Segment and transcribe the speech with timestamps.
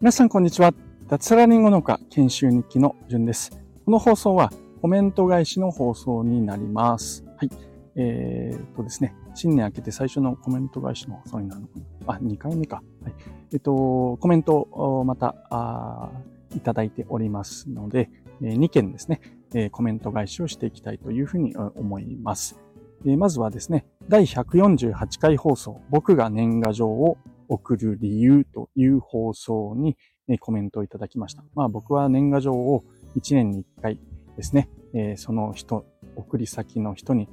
[0.00, 0.74] 皆さんこんにちは。
[1.08, 3.50] 脱サラリンゴ農家研修日記のじゅんです。
[3.86, 7.24] この放送はコメント返しの放送になります。
[7.36, 7.50] はい。
[7.94, 12.14] えー、っとですね、新年明けて最初のコメント返しの放送になるのかな。
[12.14, 12.82] あ、2回目か。
[13.02, 13.14] はい。
[13.52, 16.10] えっと、コメントをまた、あ
[16.54, 18.10] いただいておりますので、
[18.42, 19.20] え2件ですね、
[19.54, 22.58] えコメント返しをしていきたいというふうに思います。
[23.04, 29.96] えまずはですね、第148回放送、僕が年賀状を送る理由という放送に
[30.38, 31.42] コメントをいただきました。
[31.54, 32.84] まあ僕は年賀状を
[33.16, 34.00] 1年に1回
[34.36, 35.84] ですね、えその人、
[36.14, 37.28] 送り先の人に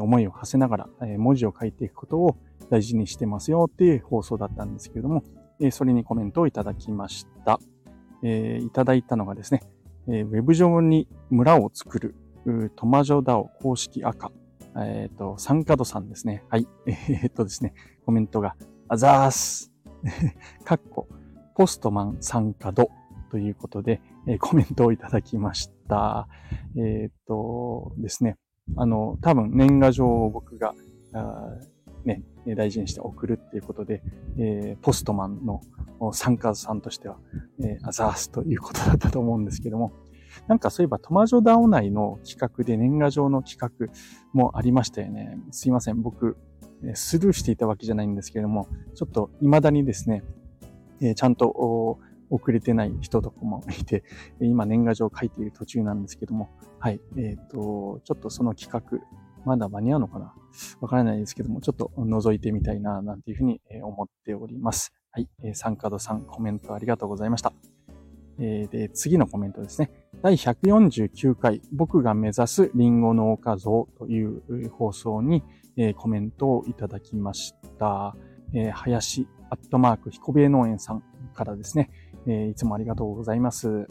[0.00, 0.88] 思いを馳せながら
[1.18, 2.36] 文字を書いていくことを
[2.70, 5.24] 大事にしてますよっていう放送だったんですけれども、
[5.70, 7.58] それにコメントをいただきました。
[8.22, 9.62] いただいたのがですね、
[10.06, 12.14] ウェブ上に村を作る
[12.76, 14.30] トマジョダオ公式赤、
[14.76, 16.44] えっ、ー、と、サンカドさんですね。
[16.48, 16.66] はい。
[16.86, 17.74] えー、っとですね、
[18.04, 18.56] コメントが、
[18.88, 19.72] あざーす。
[20.64, 21.08] かっこ、
[21.56, 22.90] ポストマン参加度
[23.30, 26.28] ということで、えー、コメントをいただきました。
[26.76, 28.36] え、っとですね、
[28.76, 30.74] あの、多分年賀状を僕が、
[32.04, 34.02] ね、大事にして送るっていうことで、
[34.38, 35.60] えー、ポストマンの
[36.12, 37.18] 参加さんとしては、
[37.60, 39.92] えー、アザースということだったと思うんですけども、
[40.48, 43.92] なんかそういえばトマジョダオ内の企画で年賀状の企画
[44.32, 45.38] もありましたよね。
[45.50, 46.02] すいません。
[46.02, 46.36] 僕、
[46.94, 50.22] スルーしていたわけじゃないんですけれども、ちょっと未だにですね、
[51.00, 51.98] えちゃんと
[52.30, 54.04] 遅れてない人とかもいて、
[54.40, 58.98] 今年賀状を書いている途中なんですけども、はい、えっ、ー、と、ちょっとその企画、
[59.44, 60.34] まだ間に合うのかな？
[60.80, 64.92] わからないですけども、ちょっと覗いてみたいな、なんていうふうに思っております。
[65.10, 67.52] はい、えー、サンカドさん、コメントありがとうございました。
[68.38, 69.90] えー、で、次のコメントですね。
[70.22, 75.42] 第149回、僕が目指すリンゴ農家像という放送に、
[75.76, 78.14] えー、コメントをいただきました。
[78.52, 81.02] えー、林アットマーク彦兵衛農園さん
[81.34, 81.90] からですね、
[82.26, 83.68] えー、いつもありがとうございます。
[83.68, 83.88] うん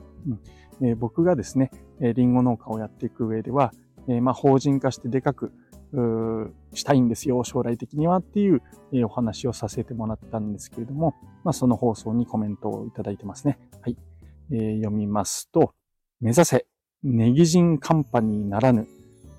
[0.81, 3.73] えー、僕がですね、えー、リンゴ農家をやっていく上では、
[4.07, 5.51] えー、まあ、法人化してでかく
[6.73, 8.61] したいんですよ、将来的にはっていう、
[8.93, 13.57] えー、お話をさせてもらったんですけれども、まあ、その放送にコメントをいただいてますね。
[13.81, 13.97] はい。
[14.51, 15.73] えー、読みますと、
[16.21, 16.65] 目指せ、
[17.01, 18.89] ネギ人カンパニーならぬ、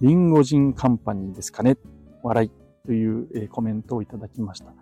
[0.00, 1.76] リンゴ人カンパニーですかね
[2.22, 2.50] 笑い
[2.86, 4.72] という、コメントをいただきました。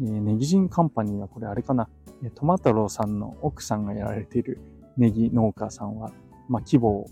[0.00, 1.90] ネギ人カンパニーはこれあれかな、
[2.34, 4.60] トマトローさんの奥さんがやられている
[4.96, 6.10] ネギ農家さんは、
[6.48, 7.06] まあ、規模を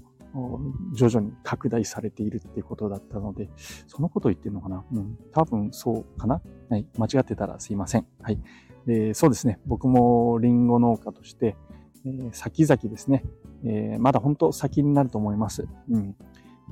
[0.95, 3.51] 徐々に拡大されているっていうことだったので、
[3.89, 6.41] そのことを言ってるのかなうん、多分そうかな
[6.71, 6.87] はい。
[6.97, 8.07] 間違ってたらすいません。
[8.23, 8.41] はい。
[8.87, 9.59] えー、そうですね。
[9.67, 11.57] 僕もリンゴ農家として、
[12.07, 13.25] え、先々ですね、
[13.65, 15.67] え、まだ本当先になると思います。
[15.91, 16.17] うん。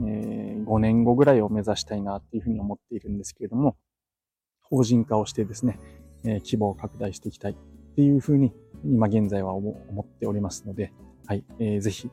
[0.07, 3.77] え、5年後ぐらいを目指したいなっていうふうに思っているんですけれども、
[4.63, 5.79] 法人化をしてですね、
[6.25, 7.57] え、規模を拡大していきたいっ
[7.95, 8.53] ていうふうに
[8.85, 10.93] 今現在は思っておりますので、
[11.27, 12.11] はい、えー、ぜひ、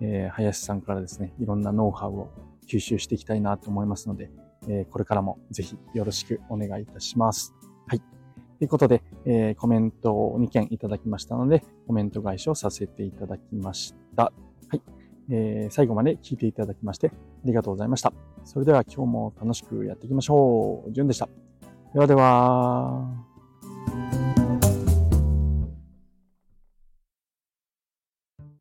[0.00, 2.30] え、林さんからですね、いろんなノウハウを
[2.66, 4.30] 吸収していきたいなと思いますので、
[4.68, 7.54] え、これからもぜひよろしくお願いいたします。
[7.86, 8.15] はい。
[8.58, 14.24] ということで、えー、コメントを2件いただきましたので、コメント返しをさせていただきました。
[14.24, 14.82] はい。
[15.30, 17.12] えー、最後まで聞いていただきまして、あ
[17.44, 18.12] りがとうございました。
[18.44, 20.92] それでは今日も楽しくやっていきましょう。
[20.92, 21.28] じゅんでした。
[21.92, 23.15] ではでは。